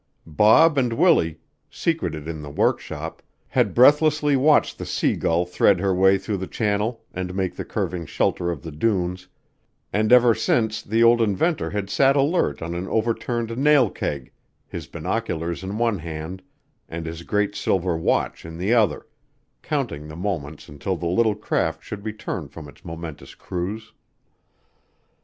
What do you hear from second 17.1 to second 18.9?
great silver watch in the